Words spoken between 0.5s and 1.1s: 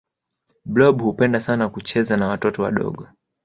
blob